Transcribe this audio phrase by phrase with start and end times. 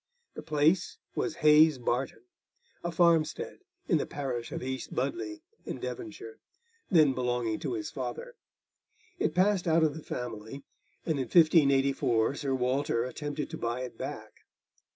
[0.33, 2.23] The place was Hayes Barton,
[2.83, 6.39] a farmstead in the parish of East Budleigh, in Devonshire,
[6.89, 8.33] then belonging to his father;
[9.19, 10.63] it passed out of the family,
[11.05, 14.33] and in 1584 Sir Walter attempted to buy it back.